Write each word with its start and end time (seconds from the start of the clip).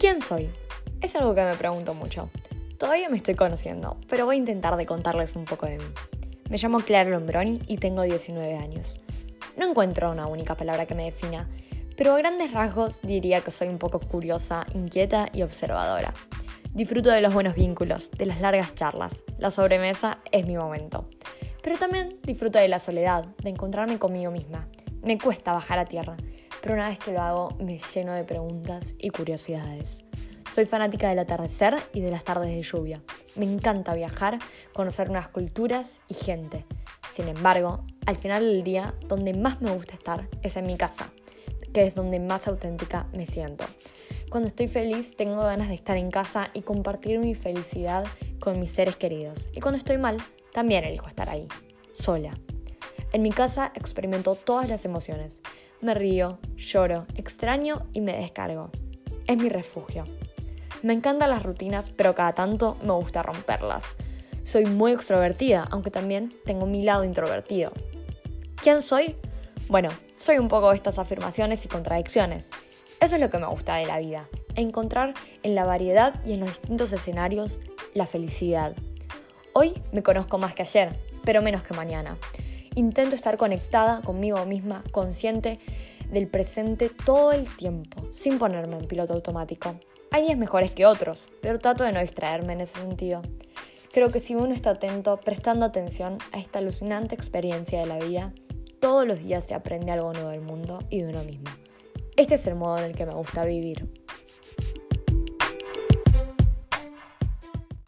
¿Quién 0.00 0.22
soy? 0.22 0.48
Es 1.02 1.14
algo 1.14 1.34
que 1.34 1.44
me 1.44 1.54
pregunto 1.56 1.92
mucho. 1.92 2.30
Todavía 2.78 3.10
me 3.10 3.18
estoy 3.18 3.34
conociendo, 3.34 3.98
pero 4.08 4.24
voy 4.24 4.36
a 4.36 4.38
intentar 4.38 4.78
de 4.78 4.86
contarles 4.86 5.36
un 5.36 5.44
poco 5.44 5.66
de 5.66 5.76
mí. 5.76 5.84
Me 6.48 6.56
llamo 6.56 6.80
Clara 6.80 7.10
Lombroni 7.10 7.60
y 7.66 7.76
tengo 7.76 8.00
19 8.00 8.56
años. 8.56 8.98
No 9.58 9.68
encuentro 9.68 10.10
una 10.10 10.26
única 10.26 10.54
palabra 10.54 10.86
que 10.86 10.94
me 10.94 11.04
defina, 11.04 11.50
pero 11.98 12.14
a 12.14 12.16
grandes 12.16 12.50
rasgos 12.50 13.02
diría 13.02 13.42
que 13.42 13.50
soy 13.50 13.68
un 13.68 13.76
poco 13.76 14.00
curiosa, 14.00 14.64
inquieta 14.72 15.28
y 15.34 15.42
observadora. 15.42 16.14
Disfruto 16.72 17.10
de 17.10 17.20
los 17.20 17.34
buenos 17.34 17.54
vínculos, 17.54 18.10
de 18.12 18.24
las 18.24 18.40
largas 18.40 18.74
charlas. 18.74 19.22
La 19.36 19.50
sobremesa 19.50 20.20
es 20.32 20.46
mi 20.46 20.56
momento. 20.56 21.10
Pero 21.62 21.76
también 21.76 22.18
disfruto 22.22 22.58
de 22.58 22.68
la 22.68 22.78
soledad, 22.78 23.26
de 23.42 23.50
encontrarme 23.50 23.98
conmigo 23.98 24.30
misma. 24.30 24.66
Me 25.02 25.18
cuesta 25.18 25.52
bajar 25.52 25.78
a 25.78 25.84
tierra, 25.84 26.16
pero 26.60 26.74
una 26.74 26.88
vez 26.88 26.98
que 26.98 27.12
lo 27.12 27.20
hago 27.20 27.56
me 27.58 27.78
lleno 27.78 28.12
de 28.12 28.24
preguntas 28.24 28.94
y 28.98 29.10
curiosidades. 29.10 30.04
Soy 30.52 30.66
fanática 30.66 31.08
del 31.08 31.20
atardecer 31.20 31.76
y 31.92 32.00
de 32.00 32.10
las 32.10 32.24
tardes 32.24 32.50
de 32.50 32.62
lluvia. 32.62 33.02
Me 33.36 33.44
encanta 33.44 33.94
viajar, 33.94 34.38
conocer 34.72 35.08
nuevas 35.08 35.28
culturas 35.28 36.00
y 36.08 36.14
gente. 36.14 36.66
Sin 37.12 37.28
embargo, 37.28 37.84
al 38.06 38.16
final 38.16 38.44
del 38.44 38.64
día, 38.64 38.94
donde 39.06 39.32
más 39.32 39.60
me 39.60 39.70
gusta 39.70 39.94
estar 39.94 40.28
es 40.42 40.56
en 40.56 40.66
mi 40.66 40.76
casa, 40.76 41.12
que 41.72 41.82
es 41.82 41.94
donde 41.94 42.18
más 42.18 42.48
auténtica 42.48 43.06
me 43.12 43.26
siento. 43.26 43.64
Cuando 44.28 44.48
estoy 44.48 44.66
feliz, 44.66 45.16
tengo 45.16 45.36
ganas 45.36 45.68
de 45.68 45.74
estar 45.74 45.96
en 45.96 46.10
casa 46.10 46.50
y 46.52 46.62
compartir 46.62 47.20
mi 47.20 47.34
felicidad 47.34 48.04
con 48.40 48.58
mis 48.58 48.72
seres 48.72 48.96
queridos. 48.96 49.48
Y 49.52 49.60
cuando 49.60 49.78
estoy 49.78 49.98
mal, 49.98 50.16
también 50.52 50.82
elijo 50.82 51.06
estar 51.06 51.30
ahí, 51.30 51.46
sola. 51.92 52.32
En 53.12 53.22
mi 53.22 53.30
casa 53.30 53.72
experimento 53.74 54.34
todas 54.34 54.68
las 54.68 54.84
emociones. 54.84 55.40
Me 55.80 55.94
río, 55.94 56.38
lloro, 56.56 57.06
extraño 57.14 57.86
y 57.94 58.02
me 58.02 58.14
descargo. 58.14 58.70
Es 59.26 59.38
mi 59.38 59.48
refugio. 59.48 60.04
Me 60.82 60.92
encantan 60.92 61.30
las 61.30 61.42
rutinas, 61.42 61.90
pero 61.90 62.14
cada 62.14 62.34
tanto 62.34 62.76
me 62.82 62.92
gusta 62.92 63.22
romperlas. 63.22 63.84
Soy 64.44 64.66
muy 64.66 64.92
extrovertida, 64.92 65.64
aunque 65.70 65.90
también 65.90 66.34
tengo 66.44 66.66
mi 66.66 66.82
lado 66.82 67.04
introvertido. 67.04 67.72
¿Quién 68.56 68.82
soy? 68.82 69.16
Bueno, 69.68 69.88
soy 70.18 70.36
un 70.36 70.48
poco 70.48 70.68
de 70.68 70.76
estas 70.76 70.98
afirmaciones 70.98 71.64
y 71.64 71.68
contradicciones. 71.68 72.50
Eso 73.00 73.14
es 73.14 73.20
lo 73.22 73.30
que 73.30 73.38
me 73.38 73.46
gusta 73.46 73.76
de 73.76 73.86
la 73.86 73.98
vida, 74.00 74.28
encontrar 74.56 75.14
en 75.42 75.54
la 75.54 75.64
variedad 75.64 76.22
y 76.26 76.34
en 76.34 76.40
los 76.40 76.50
distintos 76.50 76.92
escenarios 76.92 77.58
la 77.94 78.04
felicidad. 78.04 78.74
Hoy 79.54 79.82
me 79.92 80.02
conozco 80.02 80.36
más 80.36 80.54
que 80.54 80.62
ayer, 80.62 80.98
pero 81.24 81.40
menos 81.40 81.62
que 81.62 81.72
mañana. 81.72 82.18
Intento 82.74 83.16
estar 83.16 83.36
conectada 83.36 84.00
conmigo 84.02 84.44
misma, 84.46 84.84
consciente 84.92 85.58
del 86.10 86.28
presente 86.28 86.90
todo 86.90 87.32
el 87.32 87.48
tiempo, 87.56 88.02
sin 88.12 88.38
ponerme 88.38 88.76
en 88.76 88.86
piloto 88.86 89.14
automático. 89.14 89.74
Hay 90.12 90.24
días 90.24 90.38
mejores 90.38 90.72
que 90.72 90.86
otros, 90.86 91.28
pero 91.40 91.58
trato 91.58 91.84
de 91.84 91.92
no 91.92 92.00
distraerme 92.00 92.52
en 92.52 92.62
ese 92.62 92.80
sentido. 92.80 93.22
Creo 93.92 94.10
que 94.10 94.20
si 94.20 94.34
uno 94.34 94.54
está 94.54 94.70
atento, 94.70 95.18
prestando 95.18 95.66
atención 95.66 96.18
a 96.32 96.38
esta 96.38 96.60
alucinante 96.60 97.14
experiencia 97.14 97.80
de 97.80 97.86
la 97.86 97.98
vida, 97.98 98.32
todos 98.80 99.06
los 99.06 99.18
días 99.18 99.44
se 99.44 99.54
aprende 99.54 99.90
algo 99.92 100.12
nuevo 100.12 100.30
del 100.30 100.40
mundo 100.40 100.78
y 100.90 101.02
de 101.02 101.08
uno 101.08 101.22
mismo. 101.24 101.50
Este 102.16 102.36
es 102.36 102.46
el 102.46 102.54
modo 102.54 102.78
en 102.78 102.84
el 102.84 102.94
que 102.94 103.06
me 103.06 103.14
gusta 103.14 103.44
vivir. 103.44 103.88